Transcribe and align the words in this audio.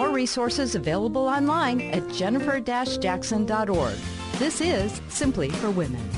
More 0.00 0.12
resources 0.12 0.76
available 0.76 1.28
online 1.28 1.82
at 1.82 2.08
jennifer-jackson.org. 2.08 3.98
This 4.38 4.62
is 4.62 4.98
Simply 5.10 5.50
for 5.50 5.70
Women. 5.70 6.08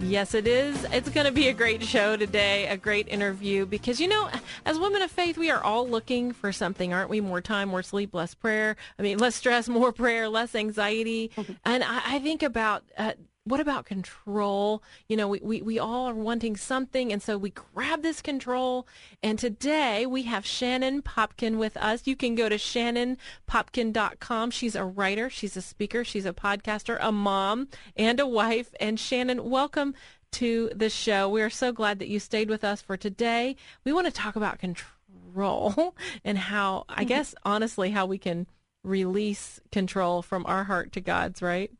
Yes, 0.00 0.34
it 0.34 0.48
is. 0.48 0.84
It's 0.90 1.08
going 1.08 1.26
to 1.26 1.32
be 1.32 1.46
a 1.46 1.52
great 1.52 1.84
show 1.84 2.16
today, 2.16 2.66
a 2.66 2.76
great 2.76 3.06
interview, 3.06 3.66
because, 3.66 4.00
you 4.00 4.08
know, 4.08 4.28
as 4.66 4.80
women 4.80 5.00
of 5.00 5.12
faith, 5.12 5.38
we 5.38 5.48
are 5.48 5.62
all 5.62 5.88
looking 5.88 6.32
for 6.32 6.50
something, 6.50 6.92
aren't 6.92 7.08
we? 7.08 7.20
More 7.20 7.40
time, 7.40 7.68
more 7.68 7.84
sleep, 7.84 8.14
less 8.14 8.34
prayer. 8.34 8.74
I 8.98 9.02
mean, 9.02 9.18
less 9.18 9.36
stress, 9.36 9.68
more 9.68 9.92
prayer, 9.92 10.28
less 10.28 10.56
anxiety. 10.56 11.30
and 11.64 11.84
I, 11.84 12.16
I, 12.16 12.18
think 12.18 12.42
about 12.42 12.82
uh, 12.98 13.12
what 13.44 13.60
about 13.60 13.86
control? 13.86 14.82
You 15.08 15.16
know, 15.16 15.28
we, 15.28 15.40
we, 15.42 15.62
we 15.62 15.78
all 15.78 16.06
are 16.06 16.14
wanting 16.14 16.56
something, 16.56 17.12
and 17.12 17.20
so 17.20 17.36
we 17.36 17.50
grab 17.50 18.02
this 18.02 18.22
control. 18.22 18.86
And 19.22 19.38
today 19.38 20.06
we 20.06 20.22
have 20.24 20.46
Shannon 20.46 21.02
Popkin 21.02 21.56
with 21.56 21.76
us. 21.76 22.06
You 22.06 22.14
can 22.14 22.34
go 22.34 22.48
to 22.48 22.56
shannonpopkin.com. 22.56 24.50
She's 24.52 24.76
a 24.76 24.84
writer, 24.84 25.28
she's 25.28 25.56
a 25.56 25.62
speaker, 25.62 26.04
she's 26.04 26.26
a 26.26 26.32
podcaster, 26.32 26.98
a 27.00 27.10
mom, 27.10 27.68
and 27.96 28.20
a 28.20 28.26
wife. 28.26 28.72
And 28.78 28.98
Shannon, 28.98 29.50
welcome 29.50 29.94
to 30.32 30.70
the 30.74 30.88
show. 30.88 31.28
We 31.28 31.42
are 31.42 31.50
so 31.50 31.72
glad 31.72 31.98
that 31.98 32.08
you 32.08 32.20
stayed 32.20 32.48
with 32.48 32.62
us 32.62 32.80
for 32.80 32.96
today. 32.96 33.56
We 33.84 33.92
want 33.92 34.06
to 34.06 34.12
talk 34.12 34.36
about 34.36 34.60
control 34.60 35.96
and 36.24 36.38
how, 36.38 36.84
I 36.88 37.00
mm-hmm. 37.00 37.08
guess, 37.08 37.34
honestly, 37.44 37.90
how 37.90 38.06
we 38.06 38.18
can 38.18 38.46
release 38.84 39.60
control 39.72 40.22
from 40.22 40.46
our 40.46 40.64
heart 40.64 40.92
to 40.92 41.00
God's, 41.00 41.42
right? 41.42 41.72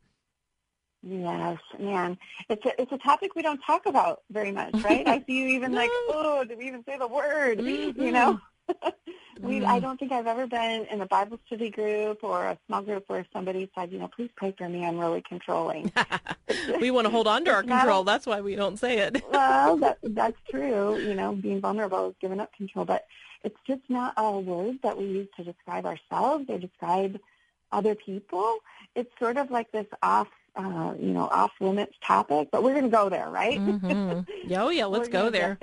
Yes, 1.05 1.59
man. 1.77 2.17
It's 2.49 2.65
a 2.65 2.81
it's 2.81 2.91
a 2.91 2.97
topic 2.97 3.35
we 3.35 3.41
don't 3.41 3.59
talk 3.65 3.85
about 3.85 4.21
very 4.31 4.51
much, 4.51 4.73
right? 4.83 5.05
I 5.05 5.21
see 5.27 5.33
you 5.33 5.47
even 5.49 5.73
like, 5.73 5.89
oh, 6.09 6.45
did 6.47 6.57
we 6.57 6.67
even 6.67 6.83
say 6.85 6.97
the 6.97 7.07
word? 7.07 7.59
Mm-hmm. 7.73 8.01
You 8.01 8.11
know? 8.11 8.39
we 9.41 9.59
mm. 9.59 9.65
I 9.65 9.79
don't 9.79 9.99
think 9.99 10.11
I've 10.11 10.27
ever 10.27 10.47
been 10.47 10.85
in 10.91 11.01
a 11.01 11.05
Bible 11.05 11.39
study 11.47 11.69
group 11.69 12.23
or 12.23 12.45
a 12.45 12.57
small 12.67 12.81
group 12.81 13.05
where 13.07 13.25
somebody 13.33 13.69
said, 13.75 13.91
you 13.91 13.99
know, 13.99 14.07
please 14.07 14.29
pray 14.35 14.53
for 14.57 14.69
me, 14.69 14.85
I'm 14.85 14.99
really 14.99 15.23
controlling. 15.27 15.91
we 16.79 16.91
want 16.91 17.05
to 17.05 17.11
hold 17.11 17.27
on 17.27 17.45
to 17.45 17.51
our 17.51 17.63
control. 17.63 18.03
That's 18.03 18.25
why 18.25 18.41
we 18.41 18.55
don't 18.55 18.77
say 18.77 18.99
it. 18.99 19.23
well, 19.31 19.77
that 19.77 19.97
that's 20.03 20.37
true. 20.49 20.97
You 20.97 21.15
know, 21.15 21.33
being 21.33 21.61
vulnerable 21.61 22.09
is 22.09 22.15
giving 22.21 22.39
up 22.39 22.53
control, 22.53 22.85
but 22.85 23.05
it's 23.43 23.59
just 23.65 23.81
not 23.89 24.13
a 24.17 24.39
word 24.39 24.79
that 24.83 24.97
we 24.97 25.05
use 25.05 25.27
to 25.37 25.43
describe 25.43 25.85
ourselves 25.85 26.45
or 26.47 26.59
describe 26.59 27.19
other 27.71 27.95
people. 27.95 28.57
It's 28.95 29.11
sort 29.19 29.37
of 29.37 29.51
like 29.51 29.71
this 29.71 29.87
off 30.01 30.29
uh, 30.55 30.93
you 30.99 31.11
know, 31.11 31.27
off 31.27 31.51
limits 31.59 31.95
topic, 32.03 32.49
but 32.51 32.63
we're 32.63 32.73
going 32.73 32.83
to 32.83 32.89
go 32.89 33.09
there, 33.09 33.29
right? 33.29 33.59
Mm-hmm. 33.59 34.21
Oh, 34.55 34.69
yeah, 34.69 34.85
let's 34.85 35.09
go 35.09 35.29
there. 35.29 35.57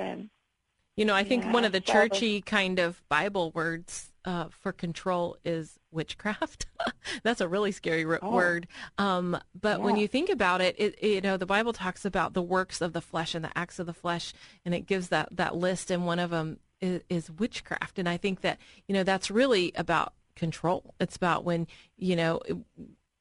You 0.97 1.05
know, 1.05 1.15
I 1.15 1.25
think 1.25 1.45
yeah, 1.45 1.53
one 1.53 1.65
of 1.65 1.73
the 1.73 1.81
churchy 1.81 2.41
kind 2.41 2.79
of 2.79 3.01
Bible 3.09 3.53
words 3.53 4.11
uh, 4.25 4.47
for 4.51 4.73
control 4.73 5.37
is 5.45 5.79
witchcraft. 5.91 6.67
That's 7.23 7.41
a 7.41 7.49
really 7.49 7.73
scary 7.73 8.05
oh. 8.05 8.31
word. 8.31 8.67
Um, 8.99 9.39
but 9.59 9.79
yeah. 9.79 9.85
when 9.85 9.97
you 9.97 10.09
think 10.09 10.29
about 10.29 10.61
it, 10.61 10.75
it, 10.79 11.03
you 11.03 11.21
know, 11.21 11.37
the 11.37 11.47
Bible 11.47 11.73
talks 11.73 12.05
about 12.05 12.35
the 12.35 12.43
works 12.43 12.81
of 12.81 12.93
the 12.93 13.01
flesh 13.01 13.35
and 13.35 13.45
the 13.45 13.57
acts 13.57 13.79
of 13.79 13.87
the 13.87 13.95
flesh, 13.95 14.35
and 14.65 14.75
it 14.75 14.87
gives 14.87 15.09
that, 15.09 15.29
that 15.37 15.57
list, 15.57 15.91
and 15.91 16.05
one 16.07 16.19
of 16.19 16.31
them 16.31 16.59
is, 16.81 17.03
is 17.09 17.31
witchcraft. 17.31 17.99
And 17.99 18.09
I 18.09 18.17
think 18.17 18.41
that, 18.43 18.59
you 18.87 18.95
know, 18.95 19.05
that's 19.05 19.31
really 19.31 19.73
about 19.77 20.15
control. 20.35 20.95
It's 21.01 21.17
about 21.17 21.45
when, 21.45 21.67
you 21.97 22.17
know, 22.17 22.41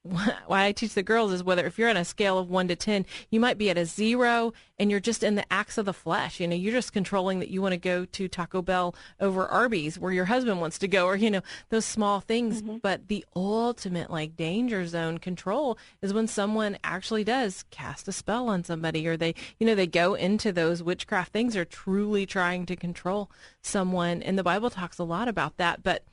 why 0.48 0.66
I 0.66 0.72
teach 0.72 0.94
the 0.94 1.04
girls 1.04 1.34
is 1.34 1.44
whether 1.44 1.66
if 1.66 1.78
you're 1.78 1.90
on 1.90 1.98
a 1.98 2.06
scale 2.06 2.38
of 2.38 2.50
one 2.50 2.70
to 2.70 2.76
10, 2.76 3.06
you 3.30 3.40
might 3.40 3.58
be 3.58 3.70
at 3.70 3.78
a 3.78 3.86
zero 3.86 4.54
and 4.78 4.90
you're 4.90 5.02
just 5.02 5.24
in 5.24 5.36
the 5.36 5.52
acts 5.52 5.78
of 5.78 5.86
the 5.86 5.94
flesh. 5.94 6.40
You 6.40 6.48
know, 6.48 6.56
you're 6.56 6.74
just 6.74 6.94
controlling 6.94 7.40
that 7.40 7.50
you 7.50 7.62
want 7.62 7.74
to 7.74 7.78
go 7.78 8.06
to 8.06 8.28
Taco 8.30 8.62
Bell 8.62 8.96
over 9.20 9.46
Arby's 9.46 10.00
where 10.00 10.14
your 10.14 10.26
husband 10.26 10.62
wants 10.62 10.80
to 10.80 10.88
go 10.88 11.06
or, 11.06 11.18
you 11.18 11.30
know, 11.30 11.42
those 11.70 11.84
small 11.84 12.22
things. 12.22 12.62
Mm-hmm. 12.62 12.78
But 12.78 13.10
the 13.10 13.26
ultimate 13.36 14.10
like 14.10 14.38
danger 14.38 14.88
zone 14.88 15.18
control 15.18 15.78
is 16.02 16.14
when 16.14 16.28
someone 16.28 16.78
actually 16.84 17.26
does 17.26 17.66
cast 17.70 18.08
a 18.08 18.14
spell 18.14 18.48
on 18.48 18.64
somebody 18.64 19.06
or 19.06 19.18
they, 19.18 19.36
you 19.60 19.68
know, 19.68 19.76
they 19.76 19.88
go 19.88 20.14
into 20.14 20.54
those 20.54 20.82
witchcraft 20.82 21.34
things 21.34 21.58
are 21.58 21.66
truly 21.66 22.26
trying 22.26 22.66
to 22.68 22.76
control 22.78 23.30
someone. 23.62 24.24
And 24.24 24.40
the 24.40 24.44
Bible 24.44 24.70
talks 24.70 24.98
a 24.98 25.04
lot 25.04 25.28
about 25.28 25.58
that. 25.58 25.84
But 25.84 26.04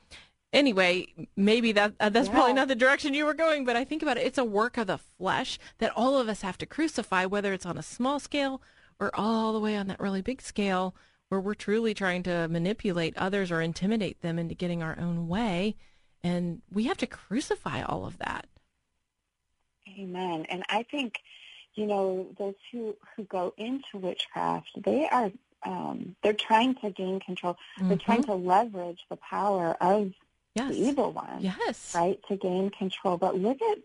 anyway, 0.53 1.07
maybe 1.35 1.71
that 1.73 1.93
uh, 1.99 2.09
that's 2.09 2.27
yeah. 2.27 2.33
probably 2.33 2.53
not 2.53 2.67
the 2.67 2.75
direction 2.75 3.13
you 3.13 3.25
were 3.25 3.33
going, 3.33 3.65
but 3.65 3.75
I 3.75 3.83
think 3.83 4.01
about 4.01 4.17
it. 4.17 4.25
It's 4.25 4.37
a 4.37 4.43
work 4.43 4.77
of 4.77 4.87
the 4.87 4.97
flesh 4.97 5.59
that 5.79 5.91
all 5.95 6.17
of 6.17 6.29
us 6.29 6.41
have 6.41 6.57
to 6.59 6.65
crucify, 6.65 7.25
whether 7.25 7.53
it's 7.53 7.65
on 7.65 7.77
a 7.77 7.83
small 7.83 8.19
scale 8.19 8.61
or 8.99 9.11
all 9.13 9.53
the 9.53 9.59
way 9.59 9.75
on 9.75 9.87
that 9.87 9.99
really 9.99 10.21
big 10.21 10.41
scale, 10.41 10.95
where 11.29 11.39
we're 11.39 11.53
truly 11.53 11.93
trying 11.93 12.23
to 12.23 12.47
manipulate 12.47 13.15
others 13.17 13.51
or 13.51 13.61
intimidate 13.61 14.21
them 14.21 14.39
into 14.39 14.55
getting 14.55 14.81
our 14.81 14.97
own 14.99 15.27
way, 15.27 15.75
and 16.23 16.61
we 16.71 16.85
have 16.85 16.97
to 16.97 17.07
crucify 17.07 17.81
all 17.83 18.05
of 18.05 18.17
that. 18.17 18.47
Amen. 19.99 20.45
And 20.49 20.63
I 20.69 20.83
think, 20.83 21.19
you 21.75 21.85
know, 21.85 22.27
those 22.37 22.55
who 22.71 22.95
who 23.15 23.23
go 23.23 23.53
into 23.57 23.97
witchcraft, 23.97 24.69
they 24.83 25.07
are 25.07 25.31
um, 25.65 26.15
they're 26.23 26.33
trying 26.33 26.75
to 26.75 26.91
gain 26.91 27.19
control. 27.19 27.57
Mm-hmm. 27.77 27.89
They're 27.89 27.97
trying 27.97 28.23
to 28.23 28.33
leverage 28.33 28.99
the 29.09 29.17
power 29.17 29.75
of 29.81 30.13
yes. 30.57 30.69
the 30.69 30.87
evil 30.87 31.11
one, 31.11 31.39
yes, 31.39 31.93
right, 31.95 32.19
to 32.27 32.35
gain 32.35 32.69
control. 32.69 33.17
But 33.17 33.37
look 33.37 33.61
at 33.61 33.77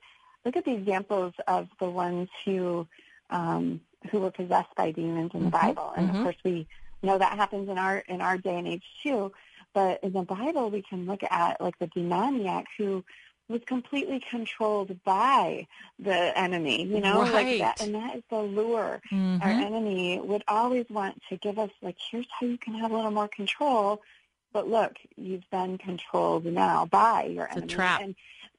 look 0.44 0.56
at 0.56 0.64
the 0.64 0.72
examples 0.72 1.34
of 1.46 1.68
the 1.80 1.88
ones 1.88 2.28
who 2.44 2.86
um, 3.30 3.80
who 4.10 4.20
were 4.20 4.30
possessed 4.30 4.74
by 4.76 4.90
demons 4.90 5.30
in 5.34 5.44
the 5.44 5.50
mm-hmm. 5.50 5.66
Bible, 5.66 5.92
and 5.96 6.08
mm-hmm. 6.08 6.16
of 6.16 6.22
course 6.24 6.36
we 6.44 6.66
know 7.02 7.18
that 7.18 7.36
happens 7.36 7.68
in 7.68 7.78
our 7.78 7.98
in 8.08 8.20
our 8.20 8.38
day 8.38 8.58
and 8.58 8.68
age 8.68 8.84
too. 9.02 9.32
But 9.74 10.04
in 10.04 10.12
the 10.12 10.22
Bible, 10.22 10.70
we 10.70 10.82
can 10.82 11.06
look 11.06 11.22
at 11.22 11.60
like 11.60 11.78
the 11.78 11.86
demoniac 11.86 12.66
who 12.76 13.04
was 13.48 13.62
completely 13.66 14.20
controlled 14.30 15.02
by 15.04 15.66
the 15.98 16.38
enemy, 16.38 16.84
you 16.84 17.00
know, 17.00 17.22
right. 17.22 17.32
like 17.32 17.58
that, 17.58 17.82
and 17.82 17.94
that 17.94 18.16
is 18.16 18.22
the 18.30 18.40
lure. 18.40 19.00
Mm-hmm. 19.12 19.42
Our 19.42 19.50
enemy 19.50 20.20
would 20.20 20.44
always 20.48 20.86
want 20.88 21.22
to 21.28 21.36
give 21.36 21.58
us 21.58 21.70
like, 21.82 21.96
here's 22.10 22.26
how 22.38 22.46
you 22.46 22.58
can 22.58 22.74
have 22.74 22.90
a 22.90 22.96
little 22.96 23.10
more 23.10 23.28
control, 23.28 24.02
but 24.52 24.68
look, 24.68 24.96
you've 25.16 25.48
been 25.50 25.78
controlled 25.78 26.44
now 26.44 26.86
by 26.86 27.24
your 27.24 27.46
it's 27.46 27.56
enemy. 27.56 27.72
A 27.72 27.76
trap. 27.76 28.00
And 28.02 28.14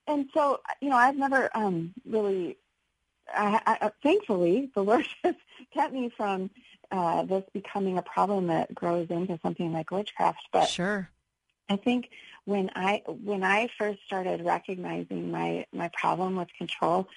and 0.07 0.29
so 0.33 0.59
you 0.81 0.89
know, 0.89 0.97
I've 0.97 1.17
never 1.17 1.49
um 1.55 1.93
really. 2.05 2.57
I, 3.33 3.77
I, 3.81 3.91
thankfully, 4.03 4.69
the 4.75 4.83
Lord 4.83 5.05
has 5.23 5.35
kept 5.73 5.93
me 5.93 6.11
from 6.15 6.49
uh, 6.91 7.23
this 7.23 7.43
becoming 7.53 7.97
a 7.97 8.01
problem 8.01 8.47
that 8.47 8.75
grows 8.75 9.07
into 9.09 9.39
something 9.41 9.71
like 9.71 9.91
witchcraft. 9.91 10.41
But 10.51 10.65
sure, 10.65 11.09
I 11.69 11.77
think 11.77 12.09
when 12.45 12.69
I 12.75 13.01
when 13.07 13.43
I 13.43 13.69
first 13.77 13.99
started 14.05 14.43
recognizing 14.43 15.31
my 15.31 15.65
my 15.73 15.89
problem 15.93 16.35
with 16.35 16.49
control, 16.57 17.07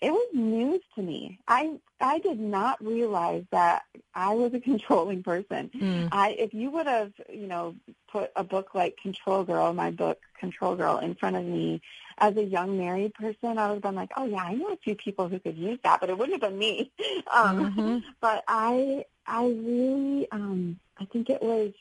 it 0.00 0.12
was 0.12 0.28
news 0.32 0.80
to 0.94 1.02
me. 1.02 1.40
I 1.48 1.72
I 2.00 2.18
did 2.20 2.38
not 2.38 2.84
realize 2.84 3.44
that 3.50 3.82
I 4.14 4.34
was 4.34 4.54
a 4.54 4.60
controlling 4.70 5.22
person. 5.22 5.70
Mm. 5.74 6.08
I 6.12 6.30
if 6.30 6.54
you 6.54 6.70
would 6.70 6.86
have, 6.86 7.12
you 7.28 7.46
know, 7.46 7.74
put 8.10 8.30
a 8.36 8.44
book 8.44 8.74
like 8.74 8.96
Control 8.96 9.44
Girl, 9.44 9.72
my 9.72 9.90
book 9.90 10.18
Control 10.38 10.76
Girl 10.76 10.98
in 10.98 11.14
front 11.14 11.36
of 11.36 11.44
me 11.44 11.80
as 12.18 12.36
a 12.36 12.42
young 12.42 12.78
married 12.78 13.14
person, 13.14 13.58
I 13.58 13.68
would 13.68 13.74
have 13.74 13.82
been 13.82 13.94
like, 13.94 14.10
"Oh 14.16 14.24
yeah, 14.24 14.42
I 14.42 14.54
know 14.54 14.72
a 14.72 14.76
few 14.76 14.94
people 14.94 15.28
who 15.28 15.38
could 15.40 15.56
use 15.56 15.78
that," 15.82 16.00
but 16.00 16.10
it 16.10 16.18
wouldn't 16.18 16.42
have 16.42 16.50
been 16.50 16.58
me. 16.58 16.92
Um 17.32 17.72
mm-hmm. 17.72 17.98
but 18.20 18.44
I 18.46 19.04
I 19.26 19.44
really 19.46 20.30
um 20.30 20.78
I 20.98 21.04
think 21.06 21.28
it 21.30 21.42
was 21.42 21.72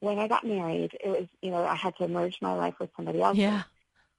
when 0.00 0.18
I 0.18 0.26
got 0.26 0.44
married, 0.44 0.98
it 0.98 1.08
was, 1.08 1.28
you 1.40 1.52
know, 1.52 1.64
I 1.64 1.76
had 1.76 1.96
to 1.98 2.08
merge 2.08 2.42
my 2.42 2.54
life 2.54 2.74
with 2.80 2.90
somebody 2.96 3.22
else. 3.22 3.36
Yeah 3.36 3.62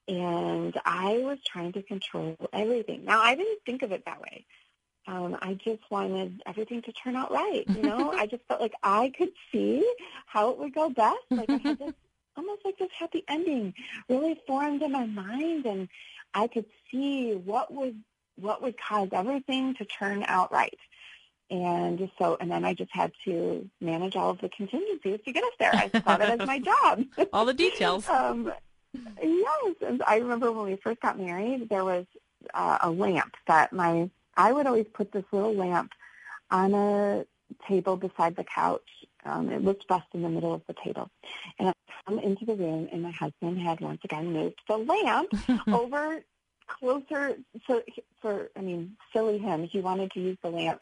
and 0.08 0.78
I 0.86 1.20
was 1.20 1.40
trying 1.46 1.72
to 1.74 1.84
control 1.84 2.36
everything. 2.52 3.06
Now, 3.06 3.22
I 3.22 3.36
didn't 3.36 3.60
think 3.66 3.82
of 3.84 3.92
it 3.92 4.04
that 4.06 4.22
way. 4.22 4.46
Um, 5.08 5.38
I 5.42 5.56
just 5.56 5.82
wanted 5.90 6.42
everything 6.46 6.82
to 6.84 6.92
turn 6.94 7.16
out 7.16 7.32
right. 7.32 7.64
You 7.68 7.84
know, 7.84 8.12
I 8.18 8.26
just 8.26 8.44
felt 8.48 8.62
like 8.62 8.74
I 8.84 9.12
could 9.18 9.32
see 9.52 9.84
how 10.26 10.52
it 10.52 10.58
would 10.58 10.74
go 10.74 10.90
best. 10.90 11.18
Like 11.30 11.50
I 11.50 11.58
had 11.58 11.80
this 11.80 11.94
almost 12.36 12.62
like 12.66 12.78
this 12.80 12.90
happy 12.98 13.24
ending 13.28 13.74
really 14.10 14.40
formed 14.48 14.82
in 14.82 14.92
my 14.92 15.06
mind, 15.06 15.66
and 15.66 15.88
I 16.34 16.48
could 16.48 16.66
see 16.90 17.34
what 17.34 17.74
would 17.74 18.02
what 18.40 18.62
would 18.64 18.76
cause 18.80 19.10
everything 19.12 19.76
to 19.76 19.86
turn 19.86 20.24
out 20.28 20.52
right. 20.52 20.80
and 21.52 22.10
so, 22.18 22.36
and 22.40 22.50
then 22.50 22.66
I 22.66 22.74
just 22.74 22.90
had 22.92 23.12
to 23.26 23.70
manage 23.80 24.16
all 24.16 24.32
of 24.32 24.40
the 24.42 24.50
contingencies 24.50 25.20
to 25.24 25.32
get 25.32 25.44
us 25.44 25.52
there. 25.60 25.72
I 25.72 25.90
saw 25.90 26.18
that 26.18 26.42
as 26.42 26.48
my 26.48 26.60
job. 26.72 27.04
all 27.32 27.46
the 27.46 27.54
details. 27.54 28.10
um, 28.10 28.52
yes, 29.22 29.76
and 29.82 30.04
I 30.06 30.18
remember 30.18 30.52
when 30.52 30.66
we 30.66 30.76
first 30.78 31.02
got 31.02 31.20
married, 31.20 31.70
there 31.70 31.84
was 31.84 32.06
uh, 32.54 32.78
a 32.82 32.90
lamp 32.90 33.36
that 33.48 33.74
my 33.74 34.10
I 34.36 34.52
would 34.52 34.66
always 34.66 34.88
put 34.94 35.12
this 35.12 35.26
little 35.32 35.54
lamp 35.54 35.92
on 36.50 36.74
a 36.74 37.26
table 37.68 37.98
beside 37.98 38.36
the 38.36 38.44
couch. 38.44 38.82
Um, 39.26 39.50
it 39.50 39.64
looked 39.64 39.88
best 39.88 40.08
in 40.14 40.22
the 40.22 40.30
middle 40.30 40.54
of 40.54 40.64
the 40.68 40.76
table. 40.84 41.10
And 41.60 41.70
I 41.70 41.74
come 42.06 42.20
into 42.20 42.46
the 42.46 42.56
room, 42.56 42.90
and 42.92 43.02
my 43.04 43.12
husband 43.12 43.60
had 43.60 43.80
once 43.80 44.02
again 44.04 44.34
moved 44.34 44.60
the 44.68 44.78
lamp 44.78 45.30
over 45.68 46.24
closer. 46.68 47.38
So 47.68 47.84
for, 48.22 48.50
I 48.58 48.62
mean, 48.62 48.98
silly 49.14 49.38
him, 49.38 49.64
he 49.64 49.80
wanted 49.80 50.12
to 50.12 50.20
use 50.20 50.38
the 50.42 50.50
lamp 50.50 50.82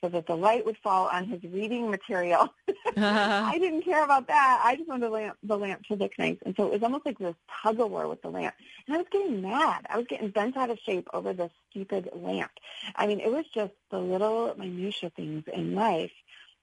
so 0.00 0.08
that 0.08 0.26
the 0.26 0.36
light 0.36 0.64
would 0.66 0.76
fall 0.78 1.08
on 1.08 1.26
his 1.26 1.42
reading 1.44 1.90
material. 1.90 2.52
I 2.96 3.58
didn't 3.58 3.82
care 3.82 4.04
about 4.04 4.28
that. 4.28 4.62
I 4.64 4.76
just 4.76 4.88
wanted 4.88 5.06
the 5.06 5.10
lamp, 5.10 5.36
the 5.42 5.58
lamp 5.58 5.84
to 5.86 5.94
look 5.94 6.12
nice. 6.18 6.36
And 6.44 6.54
so 6.56 6.66
it 6.66 6.72
was 6.72 6.82
almost 6.82 7.04
like 7.04 7.18
this 7.18 7.34
tug 7.62 7.80
of 7.80 7.90
war 7.90 8.08
with 8.08 8.22
the 8.22 8.28
lamp. 8.28 8.54
And 8.86 8.94
I 8.94 8.98
was 8.98 9.06
getting 9.10 9.42
mad. 9.42 9.86
I 9.88 9.96
was 9.96 10.06
getting 10.08 10.30
bent 10.30 10.56
out 10.56 10.70
of 10.70 10.78
shape 10.78 11.08
over 11.12 11.32
this 11.32 11.50
stupid 11.70 12.10
lamp. 12.14 12.50
I 12.94 13.06
mean, 13.06 13.20
it 13.20 13.30
was 13.30 13.44
just 13.54 13.72
the 13.90 13.98
little 13.98 14.54
minutia 14.56 15.10
things 15.10 15.44
in 15.52 15.74
life. 15.74 16.12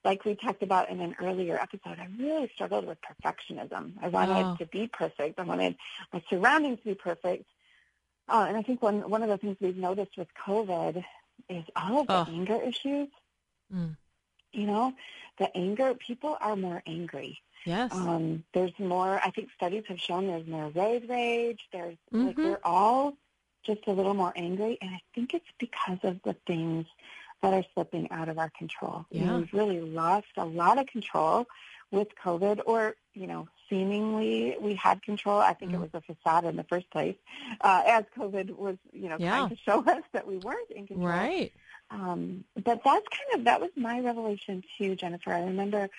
Like 0.04 0.26
we 0.26 0.36
talked 0.36 0.64
about 0.64 0.90
in 0.90 1.00
an 1.02 1.16
earlier 1.22 1.58
episode, 1.58 1.98
I 2.00 2.08
really 2.20 2.50
struggled 2.54 2.86
with 2.86 2.98
perfectionism. 3.02 3.94
I 4.02 4.10
wanted 4.10 4.46
oh. 4.46 4.56
to 4.58 4.66
be 4.66 4.88
perfect. 4.88 5.40
I 5.40 5.44
wanted 5.44 5.76
my 6.12 6.22
surroundings 6.30 6.80
to 6.80 6.86
be 6.86 6.96
perfect. 6.96 7.46
Uh, 8.28 8.46
and 8.48 8.58
I 8.58 8.64
think 8.64 8.82
one 8.82 9.10
one 9.10 9.22
of 9.22 9.30
the 9.30 9.38
things 9.38 9.58
we've 9.60 9.78
noticed 9.78 10.18
with 10.18 10.28
COVID 10.46 11.04
is 11.50 11.64
all 11.76 12.02
of 12.02 12.08
the 12.08 12.14
oh. 12.14 12.26
anger 12.30 12.62
issues 12.62 13.10
Mm. 13.74 13.98
You 14.52 14.68
know, 14.68 14.94
the 15.40 15.56
anger, 15.58 15.94
people 15.96 16.38
are 16.40 16.56
more 16.56 16.84
angry. 16.86 17.42
Yes. 17.66 17.92
Um, 17.94 18.44
there's 18.54 18.78
more, 18.78 19.20
I 19.24 19.32
think 19.32 19.50
studies 19.56 19.84
have 19.88 20.00
shown 20.00 20.28
there's 20.28 20.46
more 20.46 20.70
road 20.70 21.06
rage. 21.10 21.62
There's, 21.72 21.98
mm-hmm. 22.14 22.28
like, 22.28 22.38
we're 22.38 22.60
all 22.64 23.14
just 23.66 23.88
a 23.88 23.92
little 23.92 24.14
more 24.14 24.34
angry. 24.36 24.78
And 24.82 24.92
I 24.92 25.02
think 25.16 25.34
it's 25.34 25.46
because 25.58 26.00
of 26.04 26.22
the 26.24 26.36
things 26.46 26.86
that 27.42 27.54
are 27.54 27.64
slipping 27.74 28.12
out 28.12 28.30
of 28.30 28.38
our 28.38 28.52
control. 28.58 29.06
Yeah. 29.10 29.22
You 29.22 29.26
know, 29.28 29.38
we've 29.38 29.54
really 29.54 29.82
lost 29.82 30.28
a 30.38 30.46
lot 30.46 30.78
of 30.78 30.88
control 30.88 31.46
with 31.92 32.10
COVID 32.24 32.62
or, 32.66 32.96
you 33.14 33.28
know, 33.28 33.48
seemingly 33.74 34.56
we 34.60 34.76
had 34.76 35.02
control. 35.02 35.40
I 35.40 35.54
think 35.54 35.72
mm. 35.72 35.76
it 35.76 35.80
was 35.80 35.90
a 35.94 36.02
facade 36.02 36.46
in 36.46 36.56
the 36.56 36.64
first 36.64 36.90
place 36.92 37.16
uh, 37.62 37.82
as 37.88 38.04
COVID 38.18 38.56
was, 38.56 38.78
you 38.92 39.10
know, 39.10 39.18
yeah. 39.20 39.38
trying 39.38 39.50
to 39.50 39.56
show 39.56 39.84
us 39.88 40.04
that 40.14 40.28
we 40.28 40.38
weren't 40.38 40.70
in 40.70 40.86
control. 40.86 41.08
Right. 41.08 41.52
Um, 41.90 42.44
but 42.56 42.82
that's 42.84 43.08
kind 43.08 43.40
of 43.40 43.46
that 43.46 43.62
was 43.62 43.72
my 43.76 44.00
revelation 44.00 44.64
too, 44.78 44.96
Jennifer. 44.96 45.32
I 45.32 45.42
remember 45.42 45.90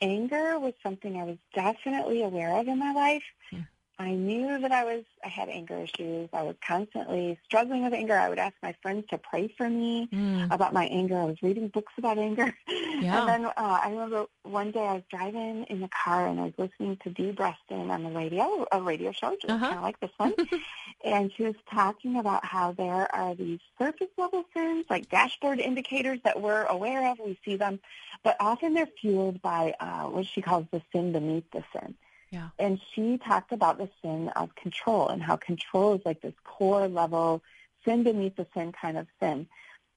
anger 0.00 0.58
was 0.58 0.74
something 0.82 1.20
I 1.20 1.24
was 1.24 1.38
definitely 1.54 2.22
aware 2.22 2.56
of 2.58 2.68
in 2.68 2.78
my 2.78 2.92
life. 2.92 3.22
Yeah. 3.52 3.60
I 3.98 4.10
knew 4.10 4.58
that 4.58 4.72
I 4.72 4.84
was 4.84 5.04
I 5.24 5.28
had 5.28 5.48
anger 5.48 5.78
issues. 5.78 6.28
I 6.32 6.42
was 6.42 6.56
constantly 6.66 7.38
struggling 7.44 7.84
with 7.84 7.94
anger. 7.94 8.14
I 8.14 8.28
would 8.28 8.40
ask 8.40 8.54
my 8.62 8.74
friends 8.82 9.04
to 9.10 9.18
pray 9.18 9.48
for 9.56 9.70
me 9.70 10.08
mm. 10.12 10.52
about 10.52 10.72
my 10.72 10.86
anger. 10.86 11.16
I 11.16 11.24
was 11.24 11.40
reading 11.42 11.68
books 11.68 11.92
about 11.98 12.18
anger. 12.18 12.54
Yeah. 12.94 13.20
and 13.20 13.28
then 13.28 13.46
uh, 13.46 13.52
I 13.56 13.90
remember 13.90 14.26
one 14.44 14.70
day 14.70 14.80
I 14.80 14.94
was 14.94 15.02
driving 15.10 15.64
in 15.64 15.80
the 15.80 15.88
car 15.88 16.28
and 16.28 16.38
I 16.38 16.44
was 16.44 16.52
listening 16.56 16.96
to 17.02 17.10
Dee 17.10 17.32
Brestin 17.32 17.90
on 17.90 18.04
the 18.04 18.10
radio, 18.10 18.66
a 18.70 18.80
radio 18.80 19.10
show, 19.10 19.30
just 19.32 19.50
uh-huh. 19.50 19.66
kind 19.66 19.76
of 19.76 19.82
like 19.82 20.00
this 20.00 20.12
one. 20.16 20.32
and 21.04 21.30
she 21.36 21.42
was 21.42 21.56
talking 21.70 22.16
about 22.16 22.44
how 22.46 22.72
there 22.72 23.12
are 23.14 23.34
these 23.34 23.58
surface 23.78 24.08
level 24.16 24.44
sins, 24.56 24.86
like 24.88 25.10
dashboard 25.10 25.58
indicators 25.58 26.20
that 26.22 26.40
we're 26.40 26.64
aware 26.64 27.10
of. 27.10 27.18
We 27.18 27.38
see 27.44 27.56
them, 27.56 27.80
but 28.22 28.36
often 28.38 28.74
they're 28.74 28.88
fueled 29.00 29.42
by 29.42 29.74
uh, 29.80 30.04
what 30.04 30.26
she 30.26 30.40
calls 30.40 30.66
the 30.70 30.80
sin 30.92 31.12
beneath 31.12 31.50
the 31.50 31.64
sin. 31.72 31.96
Yeah. 32.34 32.48
And 32.58 32.80
she 32.92 33.18
talked 33.18 33.52
about 33.52 33.78
the 33.78 33.88
sin 34.02 34.28
of 34.30 34.52
control 34.56 35.08
and 35.08 35.22
how 35.22 35.36
control 35.36 35.94
is 35.94 36.00
like 36.04 36.20
this 36.20 36.34
core 36.42 36.88
level 36.88 37.42
sin 37.84 38.02
beneath 38.02 38.34
the 38.34 38.46
sin 38.54 38.72
kind 38.72 38.98
of 38.98 39.06
sin. 39.20 39.46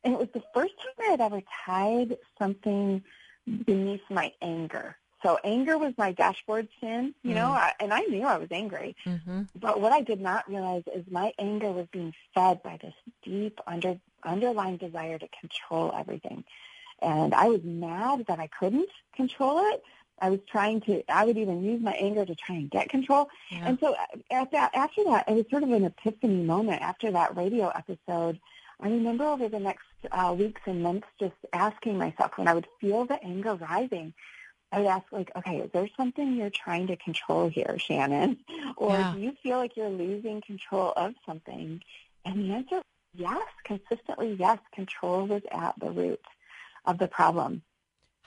And 0.03 0.13
it 0.13 0.19
was 0.19 0.29
the 0.35 0.43
first 0.53 0.73
time 0.77 1.07
I 1.07 1.11
had 1.11 1.21
ever 1.21 1.41
tied 1.65 2.17
something 2.37 3.03
beneath 3.65 4.03
my 4.11 4.33
anger. 4.39 4.95
So 5.23 5.39
anger 5.43 5.79
was 5.79 5.93
my 5.97 6.11
dashboard 6.11 6.67
sin, 6.79 7.15
you 7.23 7.31
mm 7.31 7.35
know, 7.35 7.47
I, 7.47 7.73
and 7.79 7.91
I 7.91 8.01
knew 8.01 8.23
I 8.23 8.37
was 8.37 8.49
angry. 8.51 8.95
Mm-hmm. 9.03 9.43
But 9.59 9.81
what 9.81 9.91
I 9.91 10.01
did 10.01 10.21
not 10.21 10.47
realize 10.47 10.83
is 10.93 11.05
my 11.09 11.33
anger 11.39 11.71
was 11.71 11.87
being 11.91 12.13
fed 12.35 12.61
by 12.61 12.77
this 12.79 12.93
deep 13.23 13.59
under 13.65 13.99
underlying 14.23 14.77
desire 14.77 15.17
to 15.17 15.27
control 15.39 15.91
everything. 15.97 16.43
And 17.01 17.33
I 17.33 17.47
was 17.47 17.63
mad 17.63 18.25
that 18.27 18.39
I 18.39 18.47
couldn't 18.59 18.89
control 19.15 19.57
it, 19.73 19.81
I 20.19 20.29
was 20.29 20.39
trying 20.49 20.81
to, 20.81 21.03
I 21.09 21.25
would 21.25 21.37
even 21.37 21.63
use 21.63 21.81
my 21.81 21.93
anger 21.93 22.25
to 22.25 22.35
try 22.35 22.55
and 22.55 22.69
get 22.69 22.89
control. 22.89 23.29
Yeah. 23.51 23.67
And 23.67 23.79
so 23.79 23.95
at 24.31 24.51
that, 24.51 24.71
after 24.75 25.03
that, 25.05 25.29
it 25.29 25.33
was 25.33 25.45
sort 25.49 25.63
of 25.63 25.71
an 25.71 25.85
epiphany 25.85 26.43
moment 26.43 26.81
after 26.81 27.11
that 27.11 27.37
radio 27.37 27.69
episode. 27.69 28.39
I 28.79 28.89
remember 28.89 29.25
over 29.25 29.49
the 29.49 29.59
next 29.59 29.85
uh, 30.11 30.35
weeks 30.37 30.61
and 30.65 30.83
months 30.83 31.07
just 31.19 31.35
asking 31.53 31.97
myself 31.97 32.31
when 32.35 32.47
I 32.47 32.53
would 32.53 32.67
feel 32.79 33.05
the 33.05 33.23
anger 33.23 33.55
rising, 33.55 34.13
I 34.71 34.79
would 34.79 34.87
ask 34.87 35.05
like, 35.11 35.31
okay, 35.35 35.59
is 35.59 35.71
there 35.71 35.87
something 35.95 36.35
you're 36.35 36.49
trying 36.49 36.87
to 36.87 36.97
control 36.97 37.49
here, 37.49 37.77
Shannon? 37.79 38.37
Or 38.75 38.91
yeah. 38.91 39.13
do 39.13 39.19
you 39.19 39.33
feel 39.41 39.57
like 39.57 39.75
you're 39.75 39.89
losing 39.89 40.41
control 40.41 40.93
of 40.95 41.15
something? 41.25 41.81
And 42.25 42.43
the 42.43 42.53
answer, 42.53 42.81
yes, 43.15 43.47
consistently, 43.63 44.35
yes, 44.37 44.59
control 44.73 45.25
was 45.25 45.41
at 45.51 45.73
the 45.79 45.89
root 45.89 46.21
of 46.85 46.99
the 46.99 47.07
problem. 47.07 47.63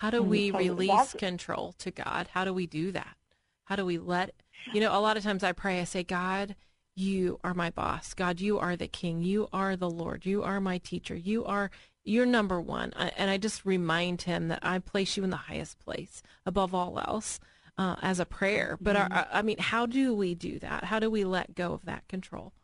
How 0.00 0.08
do 0.08 0.22
we 0.22 0.50
release 0.50 1.12
control 1.12 1.74
to 1.78 1.90
God? 1.90 2.28
How 2.32 2.46
do 2.46 2.54
we 2.54 2.66
do 2.66 2.90
that? 2.92 3.18
How 3.64 3.76
do 3.76 3.84
we 3.84 3.98
let, 3.98 4.30
you 4.72 4.80
know, 4.80 4.96
a 4.96 4.98
lot 4.98 5.18
of 5.18 5.22
times 5.22 5.44
I 5.44 5.52
pray, 5.52 5.78
I 5.78 5.84
say, 5.84 6.02
God, 6.02 6.56
you 6.94 7.38
are 7.44 7.52
my 7.52 7.68
boss. 7.68 8.14
God, 8.14 8.40
you 8.40 8.58
are 8.58 8.76
the 8.76 8.88
king. 8.88 9.22
You 9.22 9.50
are 9.52 9.76
the 9.76 9.90
Lord. 9.90 10.24
You 10.24 10.42
are 10.42 10.58
my 10.58 10.78
teacher. 10.78 11.14
You 11.14 11.44
are, 11.44 11.70
you're 12.02 12.24
number 12.24 12.58
one. 12.58 12.94
and 12.94 13.28
I 13.28 13.36
just 13.36 13.66
remind 13.66 14.22
him 14.22 14.48
that 14.48 14.60
I 14.62 14.78
place 14.78 15.18
you 15.18 15.22
in 15.22 15.28
the 15.28 15.36
highest 15.36 15.78
place 15.78 16.22
above 16.46 16.74
all 16.74 16.98
else 16.98 17.38
uh, 17.76 17.96
as 18.00 18.20
a 18.20 18.24
prayer. 18.24 18.78
But 18.80 18.96
mm-hmm. 18.96 19.12
our, 19.12 19.26
I 19.30 19.42
mean, 19.42 19.58
how 19.58 19.84
do 19.84 20.14
we 20.14 20.34
do 20.34 20.58
that? 20.60 20.84
How 20.84 20.98
do 20.98 21.10
we 21.10 21.24
let 21.24 21.54
go 21.54 21.74
of 21.74 21.84
that 21.84 22.08
control? 22.08 22.54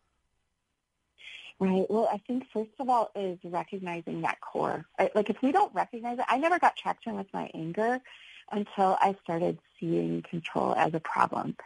Right. 1.58 1.86
Well, 1.88 2.08
I 2.12 2.18
think 2.18 2.44
first 2.52 2.72
of 2.78 2.90
all 2.90 3.10
is 3.14 3.38
recognizing 3.42 4.20
that 4.22 4.40
core. 4.40 4.84
Like 5.14 5.30
if 5.30 5.40
we 5.42 5.52
don't 5.52 5.74
recognize 5.74 6.18
it, 6.18 6.26
I 6.28 6.36
never 6.36 6.58
got 6.58 6.76
traction 6.76 7.16
with 7.16 7.32
my 7.32 7.50
anger 7.54 8.00
until 8.52 8.96
I 9.00 9.16
started 9.22 9.58
seeing 9.80 10.22
control 10.22 10.74
as 10.74 10.92
a 10.94 11.00
problem, 11.00 11.56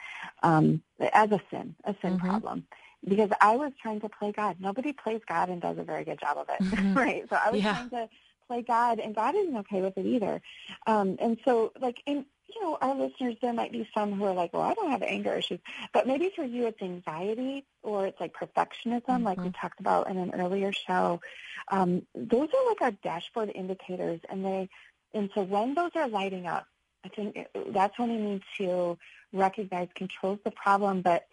um, 0.43 0.83
as 1.13 1.31
a 1.33 1.41
sin, 1.51 1.75
a 1.85 1.95
sin 2.01 2.17
mm-hmm. 2.17 2.27
problem. 2.27 2.67
Because 3.07 3.31
I 3.41 3.57
was 3.57 3.73
trying 3.81 4.01
to 4.03 4.09
play 4.09 4.31
God. 4.31 4.57
Nobody 4.61 4.93
plays 4.93 5.23
God 5.27 5.49
and 5.49 5.61
does 5.61 5.79
a 5.79 5.83
very 5.83 6.05
good 6.05 6.21
job 6.21 6.37
of 6.37 6.49
it, 6.51 6.61
mm-hmm. 6.65 6.95
right? 6.95 7.25
So 7.29 7.37
I 7.37 7.51
was 7.51 7.63
yeah. 7.63 7.75
trying 7.75 7.91
to 7.91 8.09
play 8.47 8.63
God, 8.63 8.99
and 8.99 9.15
God 9.15 9.35
isn't 9.35 9.57
okay 9.59 9.81
with 9.81 9.97
it 9.97 10.07
either. 10.07 10.43
Um, 10.87 11.17
and 11.19 11.39
so, 11.45 11.73
like, 11.81 12.03
in 12.05 12.27
you 12.55 12.63
know, 12.63 12.79
our 12.81 12.95
listeners, 12.95 13.37
there 13.41 13.53
might 13.53 13.73
be 13.73 13.89
some 13.95 14.13
who 14.13 14.25
are 14.25 14.35
like, 14.35 14.53
well, 14.53 14.63
I 14.63 14.75
don't 14.75 14.91
have 14.91 15.03
anger 15.03 15.35
issues. 15.35 15.61
But 15.93 16.07
maybe 16.07 16.31
for 16.35 16.45
you 16.45 16.67
it's 16.67 16.81
anxiety 16.83 17.65
or 17.83 18.07
it's 18.07 18.21
like 18.21 18.35
perfectionism, 18.35 19.03
mm-hmm. 19.07 19.25
like 19.25 19.39
we 19.39 19.45
mm-hmm. 19.45 19.61
talked 19.61 19.81
about 19.81 20.11
in 20.11 20.17
an 20.19 20.35
earlier 20.35 20.73
show. 20.73 21.21
Um, 21.69 22.07
those 22.15 22.49
are 22.49 22.69
like 22.69 22.83
our 22.83 22.91
dashboard 22.91 23.51
indicators. 23.55 24.21
And 24.29 24.45
they, 24.45 24.69
and 25.15 25.31
so 25.35 25.43
when 25.43 25.75
those 25.75 25.91
are 25.95 26.09
lighting 26.09 26.47
up, 26.47 26.67
I 27.05 27.09
think 27.09 27.47
that's 27.69 27.99
when 27.99 28.11
we 28.11 28.17
need 28.17 28.43
to 28.59 28.99
recognize 29.33 29.89
control's 29.95 30.41
the 30.45 30.51
problem. 30.51 31.03
But, 31.03 31.27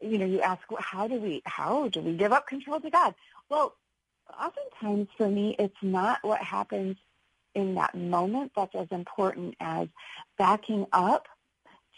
you 0.00 0.18
know, 0.18 0.26
you 0.26 0.40
ask, 0.40 0.60
well, 0.70 0.82
how 0.82 1.08
do 1.08 1.20
we, 1.20 1.42
how 1.44 1.88
do 1.88 2.00
we 2.00 2.14
give 2.14 2.32
up 2.32 2.46
control 2.46 2.80
to 2.80 2.90
God? 2.90 3.14
Well, 3.48 3.74
oftentimes 4.40 5.08
for 5.16 5.28
me, 5.28 5.54
it's 5.58 5.76
not 5.82 6.18
what 6.22 6.40
happens 6.40 6.96
in 7.54 7.74
that 7.74 7.94
moment 7.94 8.52
that's 8.56 8.74
as 8.74 8.88
important 8.90 9.54
as 9.60 9.88
backing 10.38 10.86
up 10.92 11.26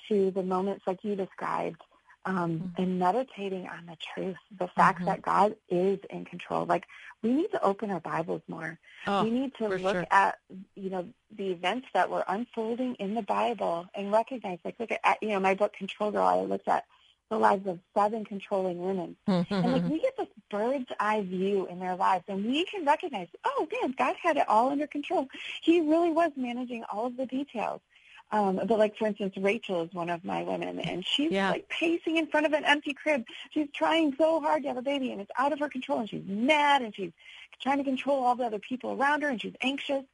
to 0.09 0.31
the 0.31 0.43
moments 0.43 0.85
like 0.87 1.03
you 1.03 1.17
described 1.17 1.83
um, 2.27 2.59
mm-hmm. 2.59 2.83
and 2.83 2.99
meditating 2.99 3.69
on 3.69 3.87
the 3.87 3.97
truth, 4.15 4.37
the 4.59 4.69
fact 4.69 4.99
mm-hmm. 4.99 5.07
that 5.07 5.23
God 5.23 5.55
is 5.69 5.99
in 6.11 6.25
control. 6.25 6.67
Like 6.67 6.85
we 7.23 7.33
need 7.33 7.51
to 7.53 7.63
open 7.63 7.91
our 7.91 8.01
Bibles 8.01 8.43
more. 8.49 8.79
Oh, 9.07 9.23
we 9.23 9.31
need 9.31 9.55
to 9.59 9.69
look 9.69 9.81
sure. 9.81 10.07
at 10.11 10.39
you 10.75 10.91
know 10.91 11.07
the 11.37 11.53
events 11.53 11.87
that 11.95 12.11
were 12.11 12.25
unfolding 12.29 12.97
in 12.97 13.15
the 13.15 13.23
Bible 13.23 13.87
and 13.95 14.13
recognize. 14.13 14.59
Like 14.65 14.75
look 14.79 14.91
at 14.91 15.19
you 15.23 15.29
know 15.31 15.41
my 15.41 15.55
book 15.55 15.73
Control 15.73 16.11
Girl. 16.11 16.27
I 16.27 16.41
looked 16.41 16.69
at 16.69 16.85
the 17.31 17.39
lives 17.39 17.67
of 17.67 17.79
seven 17.97 18.25
controlling 18.25 18.79
women. 18.79 19.17
Mm-hmm. 19.29 19.55
And 19.55 19.73
like 19.73 19.85
we 19.85 20.01
get 20.01 20.17
this 20.17 20.29
bird's 20.51 20.91
eye 21.01 21.23
view 21.23 21.67
in 21.67 21.79
their 21.79 21.97
lives 21.97 22.25
and 22.29 22.45
we 22.45 22.65
can 22.67 22.85
recognize, 22.85 23.29
oh 23.45 23.69
man, 23.81 23.95
God 23.97 24.17
had 24.23 24.37
it 24.37 24.49
all 24.49 24.71
under 24.71 24.87
control. 24.87 25.29
He 25.63 25.81
really 25.81 26.11
was 26.11 26.33
managing 26.37 26.85
all 26.85 27.07
of 27.07 27.17
the 27.17 27.27
details. 27.27 27.81
Um, 28.33 28.61
but 28.67 28.79
like 28.79 28.97
for 28.97 29.07
instance, 29.07 29.35
Rachel 29.37 29.83
is 29.85 29.93
one 29.93 30.11
of 30.11 30.25
my 30.25 30.43
women 30.43 30.81
and 30.81 31.07
she's 31.07 31.31
yeah. 31.31 31.51
like 31.51 31.69
pacing 31.69 32.17
in 32.17 32.27
front 32.27 32.47
of 32.47 32.53
an 32.53 32.65
empty 32.65 32.93
crib. 32.93 33.25
She's 33.53 33.69
trying 33.73 34.15
so 34.19 34.41
hard 34.41 34.63
to 34.63 34.69
have 34.69 34.77
a 34.77 34.83
baby 34.83 35.13
and 35.13 35.21
it's 35.21 35.31
out 35.39 35.53
of 35.53 35.61
her 35.61 35.69
control 35.69 36.01
and 36.01 36.09
she's 36.11 36.25
mad 36.27 36.83
and 36.83 36.95
she's 36.95 37.13
trying 37.63 37.79
to 37.79 37.85
control 37.85 38.25
all 38.25 38.35
the 38.35 38.45
other 38.45 38.59
people 38.59 38.93
around 38.93 39.23
her 39.23 39.29
and 39.29 39.41
she's 39.41 39.55
anxious. 39.63 40.05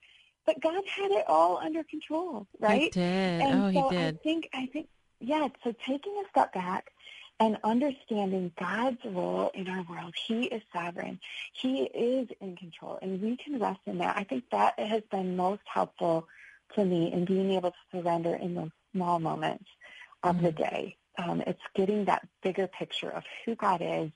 but 0.44 0.60
God 0.60 0.82
had 0.86 1.10
it 1.10 1.24
all 1.28 1.58
under 1.58 1.84
control, 1.84 2.46
right? 2.58 2.82
He 2.82 2.90
did. 2.90 3.40
And 3.40 3.62
oh, 3.62 3.72
so 3.72 3.88
he 3.88 3.96
did. 3.96 4.14
I 4.14 4.18
think, 4.22 4.48
I 4.52 4.66
think, 4.66 4.88
yeah. 5.20 5.48
So 5.64 5.72
taking 5.86 6.14
a 6.24 6.28
step 6.28 6.52
back 6.52 6.90
and 7.40 7.58
understanding 7.64 8.52
God's 8.58 9.04
role 9.04 9.50
in 9.54 9.68
our 9.68 9.84
world. 9.88 10.14
He 10.26 10.44
is 10.44 10.62
sovereign. 10.72 11.18
He 11.52 11.82
is 11.82 12.28
in 12.40 12.56
control, 12.56 12.98
and 13.02 13.20
we 13.20 13.36
can 13.36 13.58
rest 13.58 13.80
in 13.86 13.98
that. 13.98 14.16
I 14.16 14.24
think 14.24 14.44
that 14.52 14.78
has 14.78 15.02
been 15.10 15.36
most 15.36 15.62
helpful 15.64 16.28
to 16.76 16.84
me 16.84 17.12
in 17.12 17.24
being 17.24 17.50
able 17.52 17.70
to 17.70 17.76
surrender 17.98 18.34
in 18.34 18.54
those 18.54 18.70
small 18.92 19.18
moments 19.18 19.64
of 20.22 20.36
mm-hmm. 20.36 20.46
the 20.46 20.52
day. 20.52 20.96
Um, 21.18 21.42
it's 21.46 21.60
getting 21.74 22.06
that 22.06 22.26
bigger 22.42 22.66
picture 22.66 23.10
of 23.10 23.22
who 23.44 23.54
God 23.54 23.82
is 23.82 24.10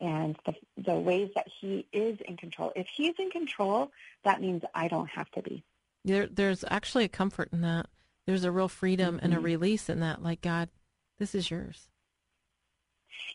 and 0.00 0.36
the, 0.46 0.54
the 0.82 0.94
ways 0.94 1.30
that 1.34 1.46
He 1.60 1.86
is 1.92 2.18
in 2.26 2.36
control. 2.36 2.72
If 2.74 2.86
He's 2.94 3.14
in 3.18 3.30
control, 3.30 3.90
that 4.24 4.40
means 4.40 4.62
I 4.74 4.88
don't 4.88 5.10
have 5.10 5.30
to 5.32 5.42
be. 5.42 5.62
There, 6.04 6.26
there's 6.26 6.64
actually 6.70 7.04
a 7.04 7.08
comfort 7.08 7.50
in 7.52 7.60
that. 7.62 7.86
There's 8.26 8.44
a 8.44 8.52
real 8.52 8.68
freedom 8.68 9.16
mm-hmm. 9.16 9.24
and 9.24 9.34
a 9.34 9.36
mm-hmm. 9.36 9.44
release 9.44 9.88
in 9.88 10.00
that. 10.00 10.22
Like 10.22 10.40
God, 10.40 10.70
this 11.18 11.34
is 11.34 11.50
yours. 11.50 11.88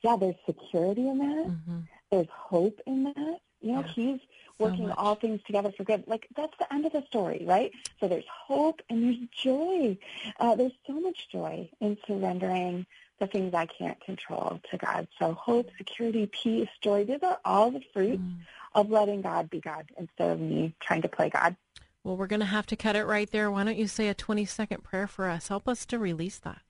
Yeah, 0.01 0.17
there's 0.17 0.35
security 0.45 1.07
in 1.07 1.17
that. 1.19 1.47
Mm-hmm. 1.47 1.79
There's 2.11 2.27
hope 2.31 2.79
in 2.85 3.03
that. 3.05 3.39
You 3.61 3.73
know, 3.73 3.79
yeah. 3.81 3.93
He's 3.93 4.19
working 4.59 4.87
so 4.87 4.93
all 4.97 5.15
things 5.15 5.41
together 5.45 5.71
for 5.75 5.83
good. 5.83 6.03
Like 6.07 6.27
that's 6.35 6.55
the 6.59 6.71
end 6.73 6.85
of 6.85 6.91
the 6.91 7.03
story, 7.07 7.43
right? 7.45 7.71
So 7.99 8.07
there's 8.07 8.25
hope 8.27 8.81
and 8.89 9.03
there's 9.03 9.17
joy. 9.31 9.97
Uh, 10.39 10.55
there's 10.55 10.73
so 10.85 10.93
much 10.99 11.29
joy 11.31 11.69
in 11.79 11.97
surrendering 12.05 12.85
the 13.19 13.27
things 13.27 13.53
I 13.53 13.65
can't 13.65 13.99
control 14.01 14.59
to 14.71 14.77
God. 14.77 15.07
So 15.19 15.33
hope, 15.33 15.69
security, 15.77 16.27
peace, 16.27 16.69
joy, 16.81 17.05
these 17.05 17.19
are 17.23 17.39
all 17.45 17.71
the 17.71 17.81
fruits 17.93 18.21
mm. 18.21 18.39
of 18.75 18.89
letting 18.89 19.21
God 19.21 19.49
be 19.49 19.61
God 19.61 19.89
instead 19.97 20.31
of 20.31 20.39
me 20.39 20.75
trying 20.79 21.03
to 21.03 21.07
play 21.07 21.29
God. 21.29 21.55
Well, 22.03 22.17
we're 22.17 22.27
going 22.27 22.41
to 22.41 22.45
have 22.45 22.65
to 22.67 22.75
cut 22.75 22.97
it 22.97 23.05
right 23.05 23.31
there. 23.31 23.49
Why 23.49 23.63
don't 23.63 23.77
you 23.77 23.87
say 23.87 24.09
a 24.09 24.13
20 24.13 24.45
second 24.45 24.83
prayer 24.83 25.07
for 25.07 25.29
us? 25.29 25.47
Help 25.47 25.69
us 25.69 25.85
to 25.85 25.97
release 25.97 26.37
that. 26.39 26.61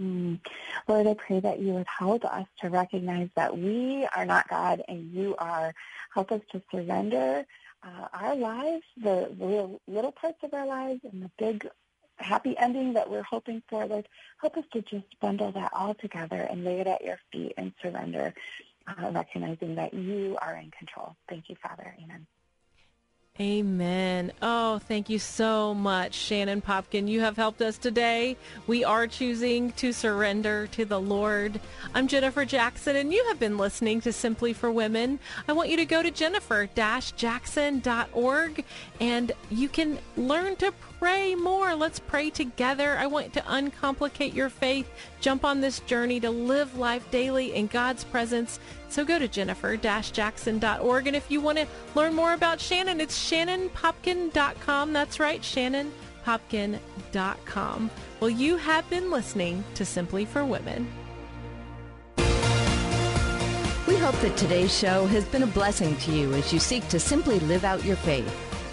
Mm. 0.00 0.40
Lord, 0.88 1.06
I 1.06 1.14
pray 1.14 1.40
that 1.40 1.60
you 1.60 1.74
would 1.74 1.86
help 1.86 2.24
us 2.24 2.46
to 2.60 2.70
recognize 2.70 3.28
that 3.36 3.56
we 3.56 4.08
are 4.16 4.24
not 4.24 4.48
God 4.48 4.82
and 4.88 5.12
you 5.12 5.36
are. 5.38 5.74
Help 6.14 6.32
us 6.32 6.40
to 6.52 6.62
surrender 6.70 7.44
uh, 7.82 8.08
our 8.12 8.34
lives, 8.34 8.84
the 9.02 9.30
little, 9.38 9.80
little 9.86 10.12
parts 10.12 10.38
of 10.42 10.54
our 10.54 10.66
lives 10.66 11.00
and 11.10 11.22
the 11.22 11.30
big 11.38 11.68
happy 12.18 12.56
ending 12.56 12.94
that 12.94 13.10
we're 13.10 13.22
hoping 13.22 13.62
for. 13.68 13.84
Lord, 13.86 14.08
help 14.40 14.56
us 14.56 14.64
to 14.72 14.82
just 14.82 15.06
bundle 15.20 15.52
that 15.52 15.72
all 15.74 15.94
together 15.94 16.46
and 16.50 16.64
lay 16.64 16.80
it 16.80 16.86
at 16.86 17.04
your 17.04 17.18
feet 17.32 17.54
and 17.56 17.72
surrender, 17.82 18.32
uh, 18.86 19.10
recognizing 19.10 19.74
that 19.74 19.92
you 19.92 20.38
are 20.40 20.56
in 20.56 20.70
control. 20.70 21.16
Thank 21.28 21.48
you, 21.48 21.56
Father. 21.62 21.94
Amen. 22.02 22.26
Amen. 23.40 24.30
Oh, 24.42 24.78
thank 24.78 25.08
you 25.08 25.18
so 25.18 25.72
much, 25.72 26.12
Shannon 26.12 26.60
Popkin. 26.60 27.08
You 27.08 27.22
have 27.22 27.38
helped 27.38 27.62
us 27.62 27.78
today. 27.78 28.36
We 28.66 28.84
are 28.84 29.06
choosing 29.06 29.72
to 29.72 29.94
surrender 29.94 30.66
to 30.72 30.84
the 30.84 31.00
Lord. 31.00 31.58
I'm 31.94 32.08
Jennifer 32.08 32.44
Jackson, 32.44 32.94
and 32.94 33.10
you 33.10 33.24
have 33.28 33.40
been 33.40 33.56
listening 33.56 34.02
to 34.02 34.12
Simply 34.12 34.52
for 34.52 34.70
Women. 34.70 35.18
I 35.48 35.54
want 35.54 35.70
you 35.70 35.78
to 35.78 35.86
go 35.86 36.02
to 36.02 36.10
jennifer-jackson.org, 36.10 38.64
and 39.00 39.32
you 39.50 39.68
can 39.70 39.98
learn 40.18 40.56
to 40.56 40.70
pray 40.70 40.91
more. 41.34 41.74
Let's 41.74 41.98
pray 41.98 42.30
together. 42.30 42.96
I 42.96 43.06
want 43.06 43.32
to 43.34 43.42
uncomplicate 43.42 44.34
your 44.34 44.48
faith. 44.48 44.88
Jump 45.20 45.44
on 45.44 45.60
this 45.60 45.80
journey 45.80 46.20
to 46.20 46.30
live 46.30 46.78
life 46.78 47.10
daily 47.10 47.54
in 47.54 47.66
God's 47.66 48.04
presence. 48.04 48.60
So 48.88 49.04
go 49.04 49.18
to 49.18 49.26
jennifer-jackson.org. 49.26 51.06
And 51.06 51.16
if 51.16 51.30
you 51.30 51.40
want 51.40 51.58
to 51.58 51.66
learn 51.94 52.14
more 52.14 52.34
about 52.34 52.60
Shannon, 52.60 53.00
it's 53.00 53.18
shannonpopkin.com. 53.30 54.92
That's 54.92 55.18
right, 55.18 55.40
shannonpopkin.com. 55.40 57.90
Well, 58.20 58.30
you 58.30 58.56
have 58.56 58.88
been 58.88 59.10
listening 59.10 59.64
to 59.74 59.84
Simply 59.84 60.24
for 60.24 60.44
Women. 60.44 60.86
We 63.88 63.96
hope 63.96 64.14
that 64.20 64.36
today's 64.36 64.76
show 64.76 65.06
has 65.06 65.24
been 65.24 65.42
a 65.42 65.48
blessing 65.48 65.96
to 65.96 66.12
you 66.12 66.32
as 66.34 66.52
you 66.52 66.60
seek 66.60 66.86
to 66.88 67.00
simply 67.00 67.40
live 67.40 67.64
out 67.64 67.84
your 67.84 67.96
faith. 67.96 68.51